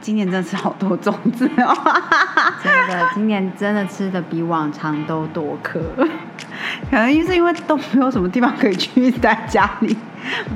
[0.00, 1.74] 今年真的吃好多粽子哦！
[2.62, 5.80] 真的，今年真的吃的比往常都多颗。
[6.90, 9.96] 可能是因为都没有什么地方可以去，在家里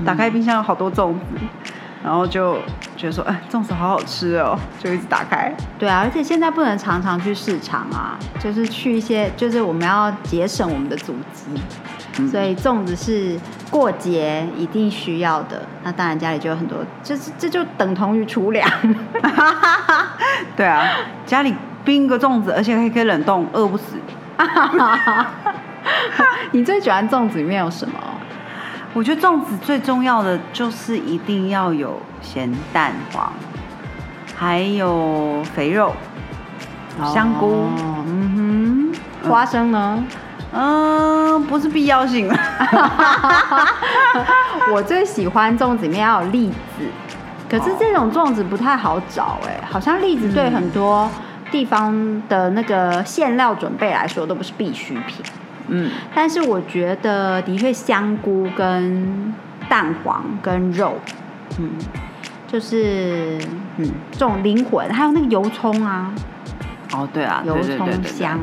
[0.04, 1.20] 打开冰箱有好多粽子，
[2.02, 2.54] 然后就
[2.96, 5.52] 觉得说，哎，粽子好好吃哦，就一直打开。
[5.78, 11.44] 对啊，而且现在不能常常去市场啊，就是去一些，就是我们要节省我们的组织，
[12.28, 13.38] 所以粽子是
[13.70, 15.62] 过节一定需要的。
[15.82, 18.68] 那当然家里就有很多，就是这就等同于储粮。
[20.56, 20.86] 对啊，
[21.26, 23.96] 家里冰个粽子，而且还可以冷冻，饿不死。
[26.52, 27.94] 你最喜欢粽子里面有什么？
[28.92, 33.32] 我觉得粽子最重要的就是一定要有咸蛋黄，
[34.36, 35.94] 还有肥肉、
[37.14, 37.68] 香菇，
[38.06, 39.98] 嗯哼，花生呢？
[39.98, 40.06] 嗯，
[41.48, 42.28] 不是必要性。
[44.72, 46.84] 我最喜欢粽子里面要有栗子，
[47.48, 51.10] 可是这种粽子不太好找哎，好像栗子对很多
[51.50, 55.24] 地方的那个馅料准备来说都不是必需品。
[55.68, 59.32] 嗯，但是我觉得的确香菇跟
[59.68, 60.94] 蛋黄跟肉，
[61.58, 61.70] 嗯，
[62.46, 63.38] 就是
[63.76, 63.88] 嗯。
[64.12, 66.12] 这种灵魂，还有那个油葱啊，
[66.92, 68.38] 哦对啊，油葱香，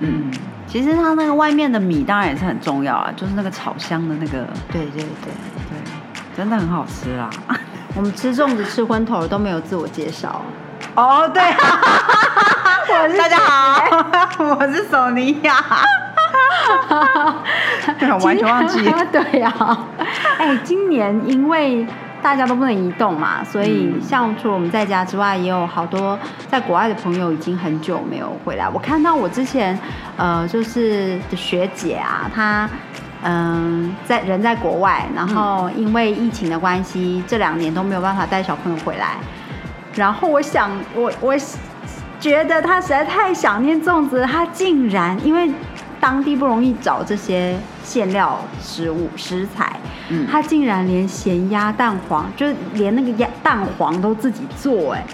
[0.00, 0.30] 嗯，
[0.70, 5.32] 其实它那个外面的米当然也是很重要啊，就是那个炒香的那个，对对对
[5.68, 5.76] 对，
[6.36, 7.28] 真的很好吃啦。
[7.96, 10.40] 我们吃粽子吃昏头了都没有自我介绍，
[10.94, 11.42] 哦对，
[13.18, 13.82] 大家好，
[14.44, 15.56] 我是索尼娅。
[17.98, 18.78] 对，完全忘记。
[19.10, 19.52] 对呀，
[20.38, 21.84] 哎，今年因为
[22.22, 28.68] 大家都不能移动嘛，所以像除了我们在家之外，也有好多在国外的朋友已经很久没有回来。
[28.68, 29.78] 我看到我之前
[30.16, 32.68] 呃，就是的学姐啊，她
[33.22, 39.16] 嗯在人在国外，然后因为疫情的关系，这两年都没有办法带小朋友回来。
[39.94, 41.34] 然后我想，我我
[42.18, 45.50] 觉得她实在太想念粽子，她竟然因为。
[46.02, 47.54] 当地不容易找这些
[47.84, 49.70] 馅料、食物、食材，
[50.10, 55.04] 嗯，他竟然连咸鸭蛋黄，就是连那个鸭蛋黄都自己做，哎，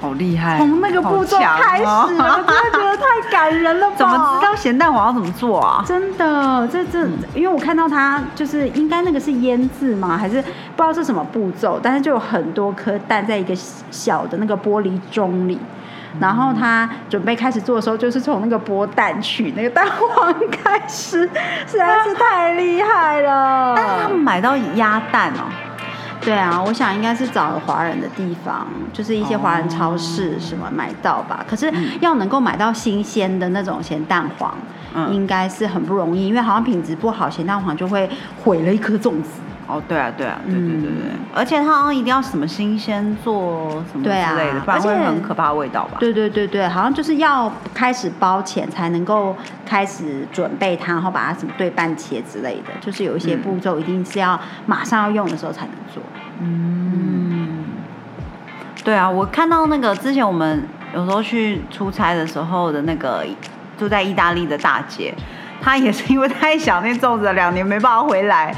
[0.00, 0.58] 好厉害！
[0.58, 3.96] 从那个步骤开始，我真的觉得太感人了吧。
[3.96, 5.82] 怎么知道咸蛋黄要怎么做啊？
[5.86, 10.16] 真的，这这，因为我看到他就是应该那个是腌制吗？
[10.18, 11.80] 还是不知道是什么步骤？
[11.82, 13.54] 但是就有很多颗蛋在一个
[13.90, 15.58] 小的那个玻璃盅里。
[16.20, 21.28] 然后他准备开始做的时候，就是从那个剥蛋取那个蛋黄开始，
[21.66, 23.74] 实在是太厉害了。
[23.76, 25.50] 但是他们买到鸭蛋哦，
[26.20, 31.44] 对啊，我想应该是找了华人的地方，就是一些华人超市什么买到吧。
[31.48, 34.54] 可是要能够买到新鲜的那种咸蛋黄，
[35.10, 38.08] 应该是很不容易，因为好像品质不好，咸蛋黄就会
[38.42, 39.40] 毁了一颗粽子。
[39.66, 40.90] 哦，对啊，对啊，对对对对，
[41.34, 45.96] 而且它好像一定要什么新鲜做什么之类的，不然会很可怕的味道吧？
[45.98, 56.02] 对对对对，好像就是要开始包前才能够开始准备它，然后把它什么对半切之类的，就是有一些步骤一定是要马上要用的时候才能做。
[56.40, 57.64] 嗯，
[58.84, 60.62] 对啊，我看到那个之前我们
[60.94, 63.24] 有时候去出差的时候的那个
[63.78, 65.14] 住在意大利的大姐，
[65.62, 68.54] 她也是因为太想念粽子，两年没办法回来。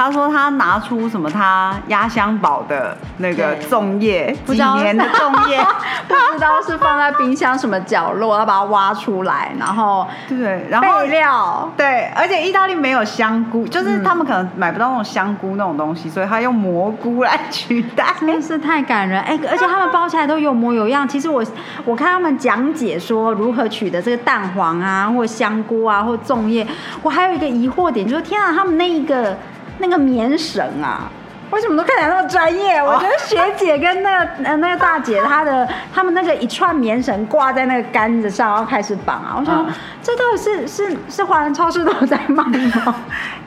[0.00, 1.28] 他说他拿出什么？
[1.30, 5.58] 他压箱宝的那个粽叶，几年的粽叶，
[6.08, 19.38] 不知道是放在冰箱什么角落，要把它挖出来，然后对，然后备料，对，而且意大利没有香菇，就是他们可能买不到那种香菇那种东西，所以他用蘑菇来取代，真是太感人哎！
[19.50, 21.06] 而且他们包起来都有模有样。
[21.06, 21.44] 其实我
[21.84, 26.66] 我看他们讲解说如何取得这个蛋黄啊，或香菇啊，或粽叶，
[27.02, 29.36] 我还有一个疑惑点，就是天啊，他们那一个。
[29.80, 31.10] 那个棉绳啊，
[31.50, 32.80] 为什么都看起来那么专业？
[32.82, 39.36] 我觉得学姐跟那个呃那个大姐，她的她们那个一串棉绳挂在那个杆子上，然后开始绑啊。
[39.38, 39.66] 我想，
[40.02, 42.44] 这到底是是是华人超市都有在卖
[42.84, 42.94] 吗？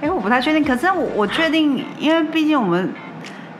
[0.01, 2.91] 因 为我不太确定，可是我我确定，因为毕竟我们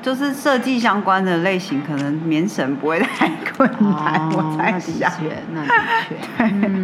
[0.01, 4.29] 就是设计相关的类型，可能棉绳不会太困难。
[4.33, 5.09] 我猜想，
[5.53, 5.67] 那的
[6.09, 6.82] 确， 嗯。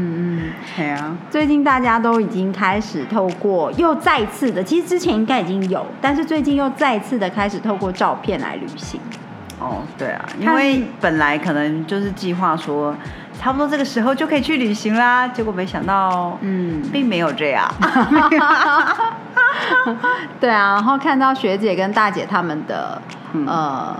[0.80, 8.98] 对啊，最近大家都已经开始透过又再次的，其实之前应该已经有，但是最近又再次的开始透过照片来旅行。
[9.60, 12.96] 哦，对啊，因为本来可能就是计划说
[13.38, 15.28] 差不多这个时候就可以去旅行啦。
[15.28, 17.70] 结果没想到，嗯，并没有这样。
[20.40, 23.02] 对啊，然后看到学姐跟大姐他们的、
[23.34, 23.94] 嗯呃，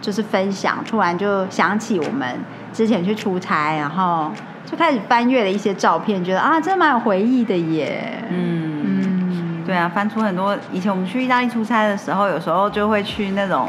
[0.00, 2.38] 就是分享，突然就想起我们
[2.72, 4.30] 之前去出差，然后
[4.64, 8.22] 就开始翻阅了一些照片，觉得啊，真的蛮有回忆的耶。
[8.30, 13.68] 嗯，嗯，对啊，翻出很多以前我们去意大利出差的时候，有时候就会去那种。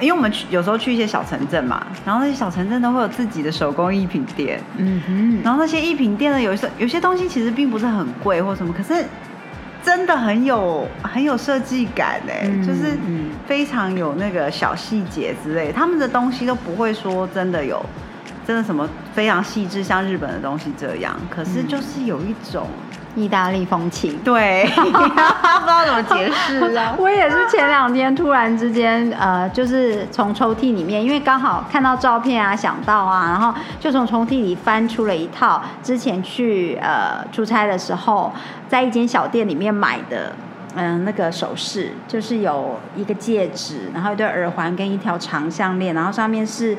[0.00, 9.04] 因为我们去有时候去一些小城镇嘛，然后那些小城镇都会有自己的手工艺品店，嗯哼，然后那些艺品店呢，有些有些东西其实并不是很贵或什么，可是
[9.82, 17.84] 真的很有很有设计感哎、嗯就是嗯非常有那个小细节之类，他们的东西都不会说真的有
[18.46, 18.88] 真的什么
[19.20, 22.66] 非常细致，像日本的东西这样，可是就是有一种、
[23.14, 24.16] 意大利风情。
[24.24, 25.14] 对， 不知
[25.66, 26.94] 道怎么解释啊。
[26.96, 38.32] 我也是前两天突然之间，呃，就是从抽屉里面，因为刚好看到照片啊，想到啊，然后就从抽屉里翻出了一套之前去呃出差的时候，
[38.70, 40.32] 在一间小店里面买的。
[40.76, 46.78] 嗯，那个首饰就是有一个戒指，然后一对耳环跟一条长项链，然后上面是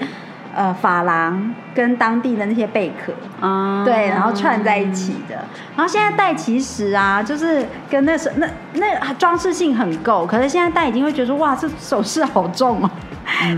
[0.56, 5.36] 呃珐琅跟当地的那些贝壳，嗯对，然后串在一起的。
[5.76, 12.90] 然后现在戴其实啊，就是跟那时那那装饰性很够，可是现在戴已经会觉得说哇，这首饰好重哦。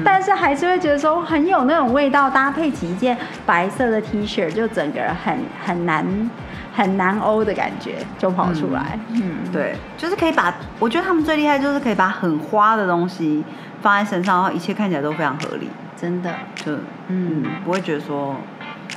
[0.06, 6.06] 但是还是会觉得说很有那种味道，搭配起一件白色的 T 恤，就整个人很很难
[6.74, 8.98] 很难欧的感觉就跑出来。
[9.10, 13.44] 嗯，对，就是可以把，我觉得他们最厉害就是可以把很花的东西
[13.82, 15.68] 放在身上，然后一切看起来都非常合理，
[16.04, 16.78] 真的，就
[17.08, 17.46] 嗯。
[17.64, 18.36] 不会觉得说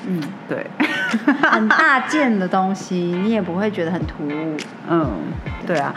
[0.08, 0.66] 嗯，对，
[1.48, 4.56] 很大件的东西，你也不会觉得很突兀。
[4.88, 5.08] 嗯，
[5.64, 5.94] 对啊，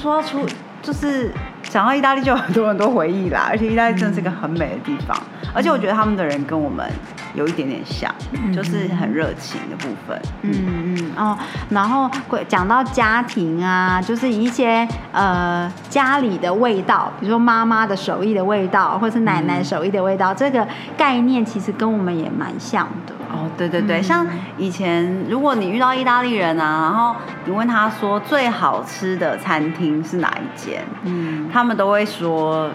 [0.00, 0.46] 说到出
[0.80, 1.32] 就是
[1.64, 5.16] 想到意大利，就有很多很多回忆啦，而且意大利真的是个很美的地方，
[5.52, 6.88] 而且我觉得他们的人跟我们
[7.34, 8.12] 有一点点像，
[8.54, 10.20] 就是很热情的部分。
[10.42, 11.38] 嗯嗯哦，
[11.70, 12.10] 然后
[12.46, 23.14] 讲到家庭啊，就是一些呃家里的味道，比如说妈妈的手艺的味道，或是奶奶手艺的味道，这个概念其实跟我们也蛮像的。
[23.32, 24.02] 哦，对对对，嗯。
[24.02, 24.26] 像
[24.58, 31.48] 以前如果你遇到意大利人啊，然后你问他说最好吃的餐厅是哪一间，嗯。
[31.50, 32.70] 他们都会说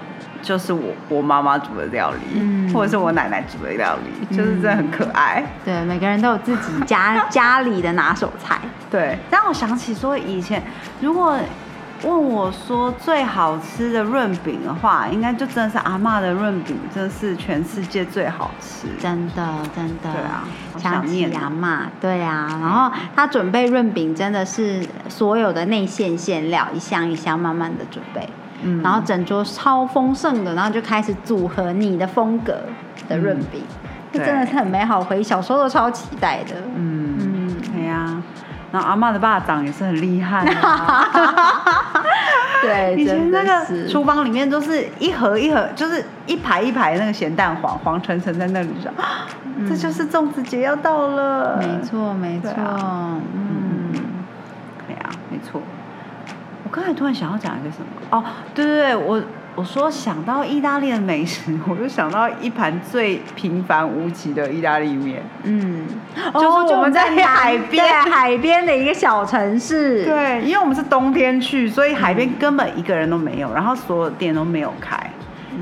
[0.48, 5.44] 就是我我妈妈煮的料理，嗯或者是我奶奶煮的料理，就是真的很可爱。
[5.66, 8.58] 对，每个人都有自己家 家里的拿手菜。
[8.90, 10.64] 对，让我想起说以前
[11.02, 11.38] 如果
[12.04, 18.88] 问我说最好吃的润饼的话，应该就真的是阿妈的润饼，真的是全世界最好吃。
[19.00, 19.46] 真的，
[19.76, 20.44] 真的，对啊
[20.78, 28.30] 想念阿妈，对啊，然后他准备润饼真的是所有的内馅馅料一箱一箱慢慢的准备，
[28.64, 28.82] 嗯。
[28.82, 32.54] 然后整桌超丰盛的，然后就开始组合你的风格
[33.08, 33.64] 的润饼，
[34.12, 36.56] 这、对真的是很美好回忆，小时候都超期待的。
[36.76, 37.18] 嗯。
[37.20, 38.22] 嗯，对呀、
[38.72, 42.04] 然后阿妈的爸掌也是很厉害、啊。
[42.62, 49.28] 对，以前那个厨房里面都是一盒一盒，就是一排一排那个咸蛋黄，黄橙橙在那里说，啊
[49.70, 51.58] 这就是粽子节要到了。
[51.58, 52.52] 没，错，没错，
[53.34, 53.92] 嗯，
[54.88, 55.62] 对啊，没错。
[56.64, 57.88] 我刚才突然想要讲一个什么？
[58.12, 59.20] 哦，对对对，我
[59.56, 65.24] 我说想到意大利的美食， 我就想到一盘最平凡无奇的意大利面。
[65.44, 65.88] 嗯，
[66.36, 74.97] 就是我们在海边对海边的一个小城市，对，因为我们是冬天去，所以海边根本一个人都没有，然后所有店都没有开，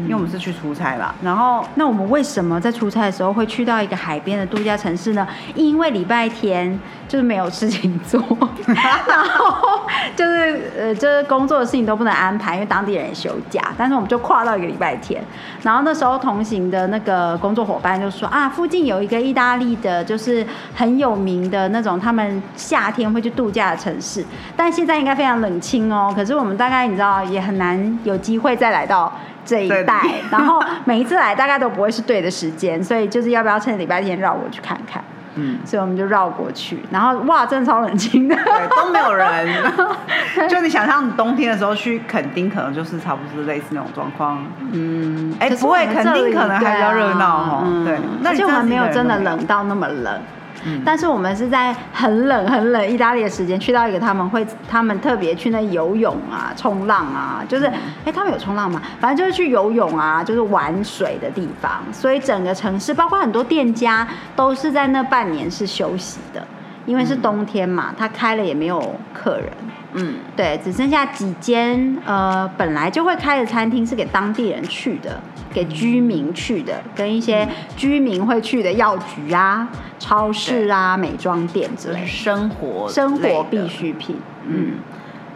[0.04, 1.16] 因为我们是去出差吧。
[1.22, 5.28] 然后那我们为什么在出差的时候会去到一个海边的度假城市呢？
[5.56, 8.22] 因为礼拜天就是没有事情做，
[8.68, 9.82] 然后
[10.16, 13.62] 就是呃，就是工作的事情都不能安排，因为当地人也休假。
[13.78, 15.24] 但是我们就跨到一个礼拜天，
[15.62, 24.26] 然后那时候同行的那个工作伙伴就说啊，附近有一个意大利的，就是很有名的那种他们夏天会去度假的城市，
[24.56, 26.12] 但现在应该非常冷清哦。
[26.16, 29.12] 可是我们大概你知道也很难有机会再来到。
[29.46, 35.04] 这一带，然后每一次来大概都不会是对的时间，所以就是要不要趁礼拜天绕过去看看？
[35.38, 38.36] 嗯，所以我们就绕过去，然后哇，真的超冷清的。
[38.36, 39.64] 对，都没有人。
[40.50, 44.42] 就你想象，你冬天的时候去垦丁，可能就是差不多是类似那种状况。
[44.72, 50.22] 嗯，哎不会垦丁可能还比较热闹哦对那你而且我们没有真的冷到那么冷。
[50.66, 57.66] 嗯但是我们是在很冷很冷意大利的时间去到一个他们会他们特别去那游泳啊、冲浪啊，就是
[58.04, 58.82] 哎、他们有冲浪吗？
[59.00, 61.82] 反正就是去游泳啊，就是玩水的地方。
[61.92, 66.46] 所以整个城市包括很多店家都是在那半年是休息的，
[66.86, 69.52] 因为是冬天嘛，他开了也没有客人。
[69.98, 75.22] 嗯，对，只剩下几间呃本来就会开的餐厅是给当地人去的，
[75.54, 77.48] 给居民去的，跟一些
[77.78, 83.66] 居民会去的药局啊、超市啊、美妆店之类的生活生活必。
[83.68, 84.18] 需品。
[84.48, 84.74] 嗯，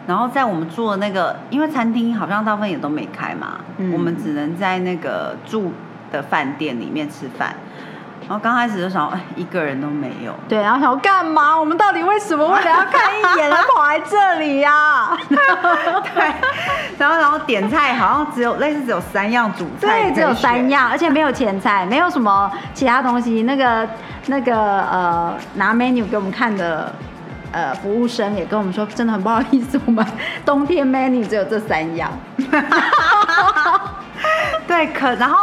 [0.06, 5.72] 然后在我们住的那个，因为餐厅好像大部分也都没开嘛，嗯我们只能在那个住
[6.12, 7.54] 的饭店里面吃饭。
[8.30, 10.32] 然后刚开始就想，哎，一个人都没有。
[10.48, 11.58] 对，然后想说干嘛？
[11.58, 16.32] 我们到底为什么为了要看一眼而跑来这里呀、 对，
[16.96, 20.70] 然后然后点菜好像只有类似只有三样主菜，对，只有三。
[20.70, 23.42] 样，而且没有前菜，没有什么其他东西。
[23.42, 23.88] 那个
[24.26, 26.94] 那个呃，拿 menu 给我们看的
[27.50, 30.06] 呃服务生也跟我们说，真的很不好意思，我们
[30.44, 32.08] 冬天 menu 只有这三样。
[34.68, 35.39] 对，可然后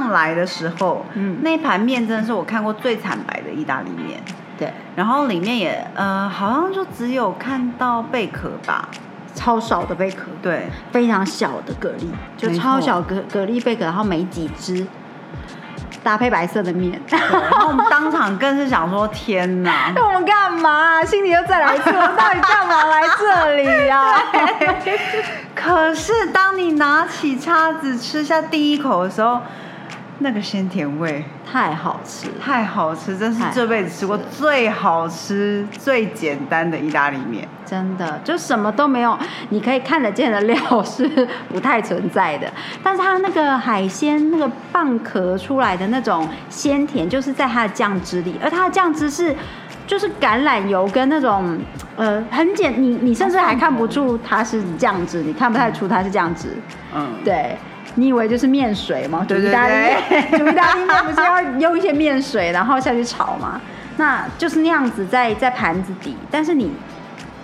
[0.00, 4.20] 上来的时候，嗯那一盘面真的是我看过最惨白的意大利面。
[4.58, 8.88] 对，然后里面也呃，好像就只有看到贝壳吧。
[9.34, 12.04] 超少的贝壳，对，非常小的蛤蜊，
[12.36, 14.86] 就超小蛤蛤蜊贝壳，然后没几只，
[16.04, 17.00] 搭配白色的面。
[17.08, 19.90] 然后我们当场更是想说，天哪！
[19.96, 21.02] 那我们干嘛？
[21.02, 24.14] 心里又再来一次，我们到底干嘛来这里 呀、
[25.54, 29.40] 可是当你拿起叉子吃下第一口的时候，
[30.22, 32.28] 那个鲜甜味太好吃。
[32.40, 37.46] 太好吃，真是这辈子吃过最好吃、最简单的意大利面。
[37.64, 41.08] 真的就什么都没有，你可以看得见的料是
[41.48, 42.52] 不太存在的，
[42.82, 49.34] 但是它那个海鲜那个蚌壳出来的那种鲜甜，就是在它的酱汁里，而它的酱汁是
[49.86, 51.58] 就是橄榄油跟那种
[51.96, 56.48] 呃很简，你你甚至还看不出它是酱汁，你看不太出它是酱汁，
[56.94, 57.56] 嗯，对。
[57.96, 59.24] 你以为就是面水吗？
[59.26, 59.74] 对对煮意大利
[60.38, 63.60] 煮意大利面不是要用一些面水，然后下去炒吗？
[63.96, 66.72] 那就是那样子在在盘子底，但是你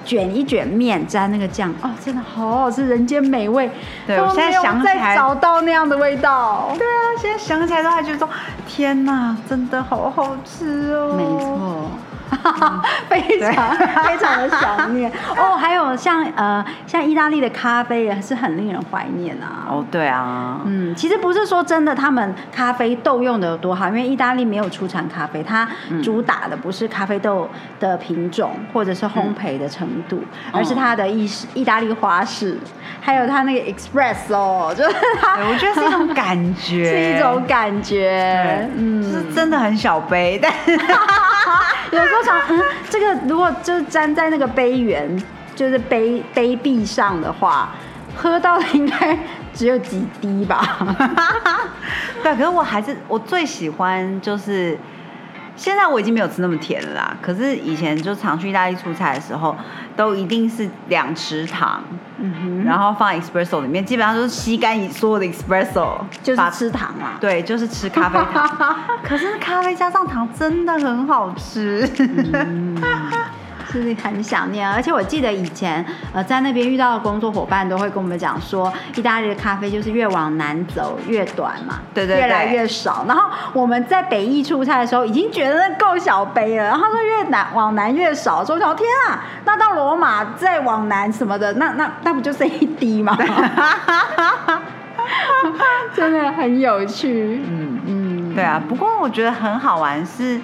[0.04, 3.68] 卷一卷面沾那个酱，哦，真的好好吃，人间美味。
[4.06, 6.72] 都对我现在想起来再找到那样的味道。
[6.78, 8.26] 对啊，现在想起来都还觉得说，
[8.66, 11.14] 天哪，真的好好吃哦。
[11.14, 11.90] 没错。
[13.08, 15.10] 非常非常的想念。
[15.36, 19.66] 哦，还有像呃像意大利的咖啡也是很令人怀念啊。
[19.68, 25.68] 哦，对啊，嗯，其实不是说真的，他们咖啡豆用的有多好，因为意大利没有出产咖啡，它
[26.02, 27.48] 主打的不是咖啡豆
[27.80, 32.58] 的品种或者是烘焙的程度，而是它的意式意大利花式，
[33.00, 40.52] 还有它那个 express 哦就是它，我觉得是一种感觉， 是一种感觉，，嗯，就是真的很小杯，但
[41.90, 45.22] 有时候想，嗯，这个如果就粘在那个杯缘，
[45.54, 47.70] 就是杯杯壁上的话，
[48.16, 49.18] 喝到的应该
[49.52, 50.86] 只有几滴吧。
[52.22, 54.78] 对，可是我还是我最喜欢就是。
[55.56, 59.56] 现在我已经没有吃那么甜了啦，可是以前就常去意大利出差的时候，
[59.98, 61.82] 都一定是两匙糖，
[62.18, 67.14] 嗯哼，然后放 espresso 里面，基本上就是吸干所有的 espresso，就是把吃糖嘛。
[67.20, 68.76] 对，就是吃咖啡糖。
[69.02, 71.84] 可是咖啡加上糖真的很好吃。
[73.70, 83.04] 是很想念，而且我记得以前呃在那边遇到的工作伙伴都会跟我们讲说，意大利的咖啡就是越往南走越短嘛，对对越来越少。
[83.06, 93.16] 然后我们在北艺出差的时候已经觉得那够小杯了，然后他说越南往南越少，所以我想天啊，那到罗马再往南什么的，那那那不就剩一滴吗？
[95.94, 98.60] 真的很有趣，嗯，嗯，对啊。
[98.68, 100.38] 不过我觉得很好玩是，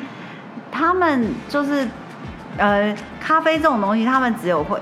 [0.73, 1.87] 他们就是
[2.57, 4.79] 呃，咖啡这种东西，他们只有会。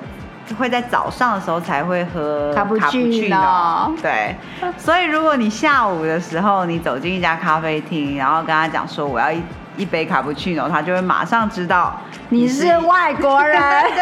[0.59, 4.37] 会在早上的时候才会喝卡布奇诺诺对，
[4.77, 9.41] 所以如果你下午的时候你走进一家咖啡厅，然后跟他讲说我要一
[9.79, 11.97] 一杯卡布奇诺，他就会马上知道
[12.29, 13.59] 你是外国人，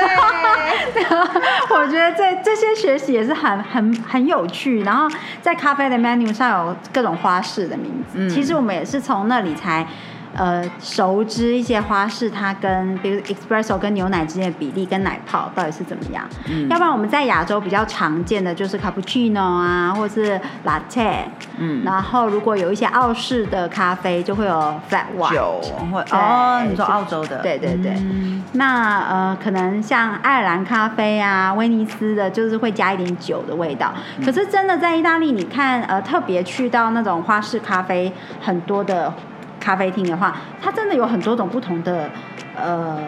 [0.92, 1.04] 对，
[1.70, 4.82] 我觉得这这些学习也是很很很有趣。
[4.82, 5.06] 然后
[5.40, 9.86] 在咖啡的 menu 上有各种花式的名字，嗯其实我们也是从那里才。
[10.40, 16.24] 呃，熟知一些花式，它跟比如 espresso 跟牛奶之间的比例跟奶泡到底是怎么样？
[16.48, 21.24] 嗯要不然我们在亚洲比较常见的就是 cappuccino 啊，或是 latte。
[21.58, 25.34] 嗯，然后如果有一些澳式的咖啡，就会有 flat white。
[25.34, 25.60] 酒
[25.92, 33.92] 或哦，你说澳洲的，对对对嗯那呃，可能像爱尔兰咖啡啊、威尼斯的，就是会加一点酒的味道。
[34.18, 39.12] 嗯可是真的在意大利，你看呃，特别去到那种花式咖啡很多的
[39.60, 42.10] 咖啡厅的话，它真的有很多种不同的
[42.56, 42.98] 呃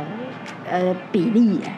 [0.71, 1.73] 呃比例耶。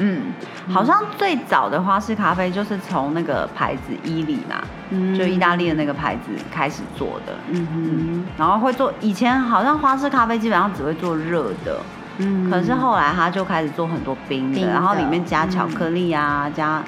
[0.00, 0.26] 嗯，
[0.68, 5.18] 好像最早的花式咖啡就是从那个牌子伊利嘛，嗯。
[5.18, 11.80] 就意大利的那个牌子开始做的，嗯然后会做以前好像花式咖啡基本上只会做热的，
[12.18, 12.48] 嗯。
[12.48, 14.72] 可是后来他就开始做很多冰的，冰的。
[14.72, 16.80] 然后里面加巧克力啊，加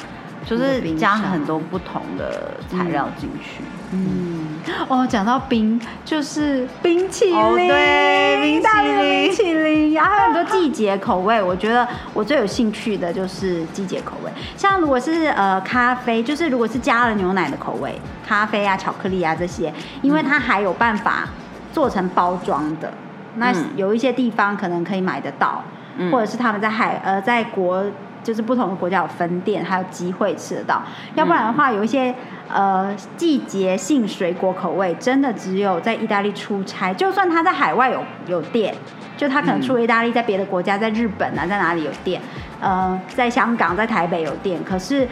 [0.47, 3.65] 就是加很多不同的材料进去。
[3.93, 4.40] 嗯，
[4.89, 9.25] 哦，讲到冰，就是冰淇淋，哦对冰淇淋。
[9.27, 11.43] 冰淇淋，然后还有很多季节口味。
[11.43, 21.29] 我觉得我最有兴趣的就是季节口味，像如果是呃咖啡，就是如果是加了牛奶的口味，咖啡啊、巧克力啊这些，因为它还有办法
[21.73, 22.93] 做成包装的，
[23.37, 23.67] 那嗯。
[23.77, 25.63] 有一些地方可能可以买得到，
[25.97, 27.85] 嗯或者是他们在海呃在国
[28.23, 30.83] 就是不同的国家有分店，还有机会吃得到。
[31.15, 32.15] 要不然的话，有一些
[32.53, 38.75] 呃季节性水果口味，真的只有在意大利出差，就算他在海外有有店，
[39.17, 42.21] 就他可能出意大利，在别的国家，在日本啊，在哪里有店，
[42.61, 45.09] 呃，在香港、在台北有店，可是。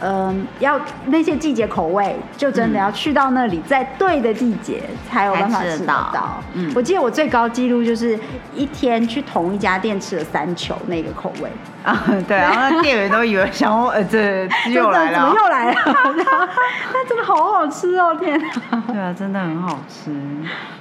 [0.00, 6.42] 嗯，要那些季节口味，就真的要去到那里，在对的季节才有办法吃到到。
[6.54, 8.18] 嗯我记得我最高纪录就是
[8.54, 11.50] 一天去同一家店吃了三球那个口味，
[11.82, 15.74] 啊，对，然后那店员都以为想我，呃，这又来了哦，怎么又来了？
[16.92, 18.40] 那真的好好吃哦，天
[18.70, 18.84] 啊！
[18.86, 20.10] 对啊，真的很好吃。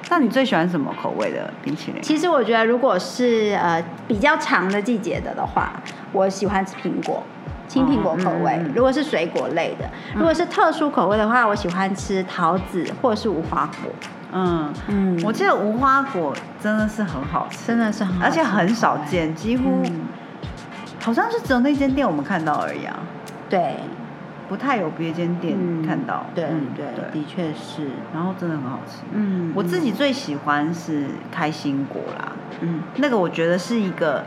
[0.10, 2.02] 那你最喜欢什么口味的冰淇淋？
[2.02, 5.74] 其实我觉得，如果是呃比较长的季节的的话，
[6.12, 7.24] 我喜欢吃苹果。
[7.68, 13.92] 青苹果口味，如果是水果类的，如果是特殊口味的话，我喜欢吃桃子或者是无花果。
[14.32, 15.22] 嗯，嗯。
[15.24, 18.26] 我记得无花果真的是很好吃，真的是很好吃。
[18.26, 20.02] 而且很少见，几乎、嗯。
[21.02, 23.00] 好像是只有那间店我们看到而已啊，
[23.50, 23.76] 对，
[24.50, 26.26] 不太有别间店嗯看到。
[26.36, 26.46] 对，
[26.76, 27.88] 对，的确是。
[28.14, 29.04] 然后真的很好吃。
[29.14, 32.82] 嗯我自己最喜欢是开心果啦，嗯。
[32.98, 34.24] 那个我觉得是一个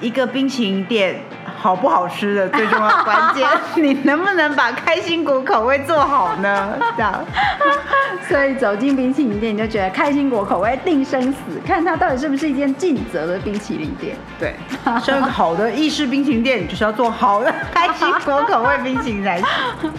[0.00, 1.20] 一个冰淇淋店
[1.56, 6.78] 好不好吃的最重要关键， 你能不能把开心果口味做好呢？
[6.96, 7.24] 这样。
[8.28, 14.16] 所以走进冰淇淋店，你就觉得开心果口味定生死，看它到底是不是一间尽责的冰淇淋店。
[14.38, 14.54] 对，
[15.02, 19.46] 身为一个好的意式冰淇淋店，你就是要做好的开心果口味冰淇淋才行。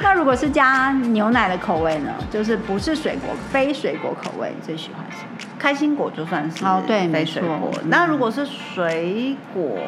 [0.00, 2.10] 那如果是加牛奶的口味呢？
[2.30, 5.37] 就是不是水果，非水果口味，你最喜欢什么？
[5.58, 9.78] 开心果就算是哦对非没错水果，嗯那如果是水果，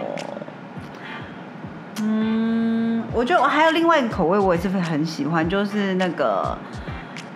[2.03, 6.57] 嗯，我觉得我还有另外一个口味，我也是很喜欢，就是那个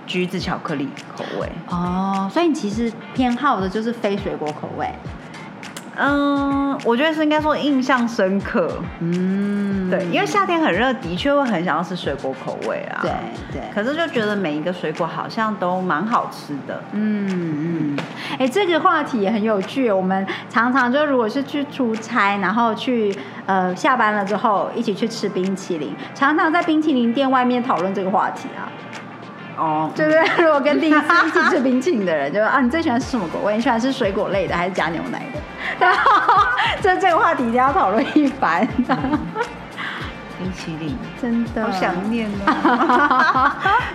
[0.06, 1.48] 橘子巧克力口味。
[1.68, 4.88] 哦，所以你其实偏好的就是非水果口味。
[5.96, 8.70] 嗯，我觉得是应该说印象深刻。
[9.00, 13.00] 嗯，对，因为夏天很热，的确会很想要吃水果口味啊。
[13.02, 13.10] 对
[13.52, 16.82] 对，可是就觉得每一个水果好像都蛮好吃的。
[16.92, 17.98] 嗯嗯，
[18.38, 19.90] 哎、这个话题也很有趣。
[19.90, 28.66] 我们常常就如果是去出差，然后去呃下班了之后一起去吃冰淇淋，常常在冰淇淋店外面讨论这个话题啊。
[29.56, 33.54] 哦，就是 如果跟第一次一起吃冰淇淋的人，就说啊，你最喜欢吃什么口味？
[33.56, 35.40] 你喜欢吃水果类的还是加牛奶的？
[35.78, 36.42] 然后
[36.80, 38.66] 这这个话题一定要讨论一番，
[40.38, 43.52] 冰淇淋，真的好想念哦。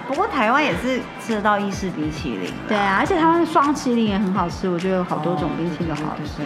[0.07, 2.53] 不过台湾也是吃得到意式冰淇淋啦。
[2.67, 6.41] 对啊，而且台湾的双淇淋也很好吃，我觉得有好多种哦冰淇淋都好吃。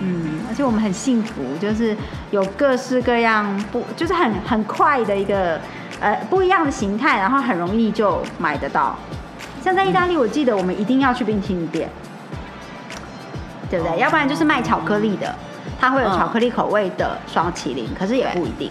[0.00, 1.96] 嗯，而且我们很幸福，就是
[2.30, 5.60] 有各式各样不，就是很很快的一个
[6.00, 8.96] 呃不一样的形态，然后很容易就买得到。
[9.62, 11.88] 像在意大利，我记得我们一定要去冰淇淋店，
[13.70, 13.94] 对不对？
[13.94, 15.34] 哦要不然就是卖巧克力的，
[15.80, 18.70] 它会有嗯巧克力口味的双麒麟，可是也不一定。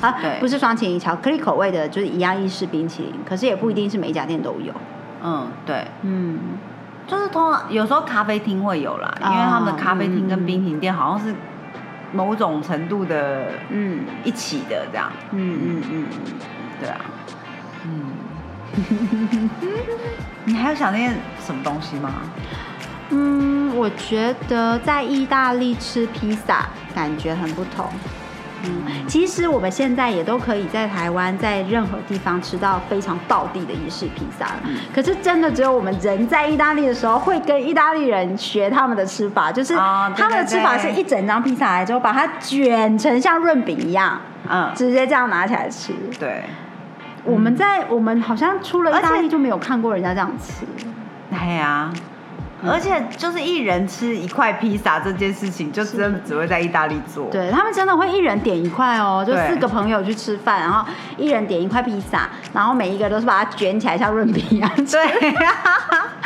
[0.00, 4.70] 啊，不是双麒麟，巧克力口味的就是一样意式冰淇淋，可是也不一定是每一家店都有。
[5.22, 6.38] 嗯，对，嗯，
[7.06, 11.34] 就是通常有时候咖啡厅会有啦，因为他们的咖啡厅跟冰淇淋店好像是
[12.12, 15.10] 某种程度的嗯一起的这样。
[15.30, 16.34] 嗯嗯嗯嗯，
[16.84, 17.00] 对啊，
[17.84, 19.50] 嗯，
[20.44, 22.10] 你还有想念什么东西吗？
[23.10, 27.86] 嗯，我觉得在意大利吃披萨感觉很不同。
[28.66, 34.60] 嗯，其实我们现在也都可以在台湾，在任何地方吃到非常道地的意式披萨了。
[34.64, 44.18] 嗯可是真的只有我们人在意大利的时候，会跟意大利人学他们的吃法，就是他们的吃法是一整张披萨来之后，把它卷成像润饼一样，
[44.48, 45.92] 嗯，直接这样拿起来吃。
[46.18, 46.42] 对，
[47.24, 50.66] 我们在我们好像出了意大利就没有看过人家这样吃。
[51.30, 51.92] 哎呀。
[52.66, 57.26] 而且就是一人吃一块披萨这件事情，就真的只会在意大利做。
[57.30, 60.82] 对他们真的会一人点一块哦，就四个朋友去吃饭，然后
[61.18, 64.96] 一人点一块披萨，然后每一个都是把它卷起来像润饼一样吃。
[64.96, 65.34] 对，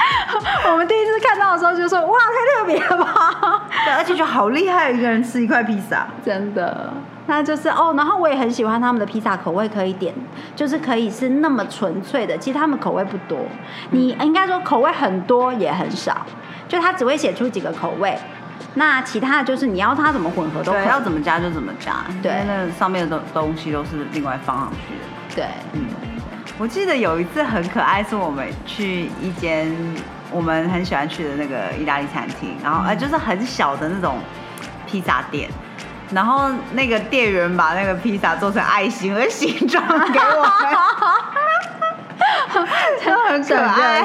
[0.71, 6.07] 我们第一次看到的时候就说哇，太特别了吧， 对，而且就好厉害，一个人吃一块披萨。
[6.25, 6.93] 真的。
[7.27, 10.15] 那就是哦，然后我也很喜欢他们的披萨口味，可以点，
[10.57, 12.39] 就是可以是那么纯粹的。
[12.39, 13.39] 其实他们口味不多，
[13.91, 16.25] 你应该说口味很多也很少，
[16.67, 18.19] 就他只会写出几个口味，
[18.75, 20.87] 那其他的就是你要它怎么混合都可，以。
[20.87, 25.35] 要怎么加就怎么加，对那上面的东东西都是另外放上去的。
[25.35, 25.85] 对，嗯，
[26.57, 29.71] 我记得有一次很可爱，是我们去一间
[30.31, 34.19] 我们很喜欢去的那个意大利餐厅，然后呃就是很小的那种
[34.87, 35.49] 披萨店。
[36.11, 40.51] 然后那个店员把那个披萨做成爱心的形状给我们，
[43.05, 44.01] 就很可爱。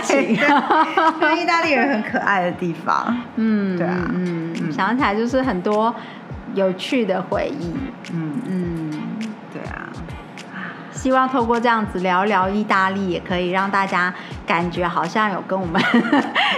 [1.34, 3.18] 意大利人很可爱的地方。
[3.38, 5.96] 嗯，对啊嗯，嗯想起来就是很多
[6.56, 7.74] 有趣的回忆。
[8.12, 8.73] 嗯，嗯，
[11.04, 14.14] 希望透过这样子聊聊意大利，也可以让大家
[14.48, 15.82] 感觉好像有跟我们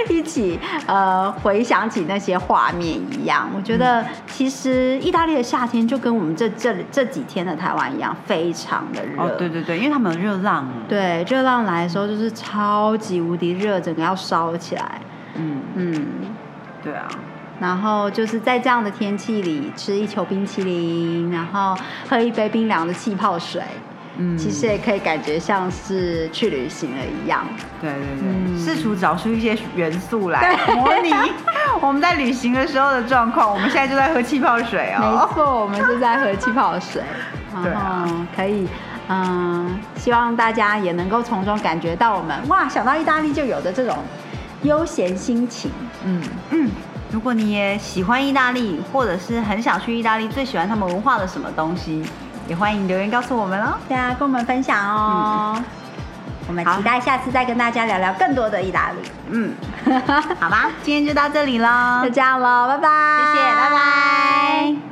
[0.08, 3.50] 一起呃回想起那些画面一样。
[3.56, 9.20] 我觉得其实意大利的夏天就跟我们这这这几天的台湾一样，非常的热。
[9.20, 10.68] 哦，对对对，因为他们有热浪。
[10.88, 15.02] 对，热浪来的时候就是超级无敌热，整个要烧起来。
[15.34, 16.06] 嗯，嗯，
[16.84, 17.08] 对啊，
[17.60, 21.76] 然后就是在这样的天气里吃一球冰淇淋，然后
[22.08, 23.64] 喝一杯冰凉的气泡水，
[24.18, 27.46] 嗯，其实也可以感觉像是去旅行了一样。
[27.82, 28.58] 对对嗯。
[28.58, 31.14] 对，试图找出一些元素来模拟。
[31.82, 33.52] 我们在旅行的时候的状况。
[33.52, 35.00] 我们现在就在喝气泡水哦。
[35.02, 35.30] 没哦。
[35.34, 37.02] 错，我们就在喝气泡水，
[37.62, 38.28] 对啊。
[38.36, 38.68] 可以，
[39.10, 43.98] 嗯，希望大家也能够从中感觉到我们哇，想到意大利就有的这种
[44.64, 45.70] 悠闲心情。
[46.06, 46.22] 嗯。
[46.52, 46.72] 嗯，
[47.12, 52.04] 如果你也喜欢意大利，或者是很想去意大利，最喜欢他们文化的什么东西，
[52.48, 53.78] 也欢迎留言告诉我们哦。
[53.88, 55.62] 对啊，跟我们分享哦。
[56.48, 58.98] 我们期待下次再跟大家聊聊更多的意大利。
[59.30, 59.54] 嗯，
[60.40, 62.90] 好吧，今天就到这里喽就，这样喽，拜拜。
[63.34, 64.85] 谢谢，拜拜。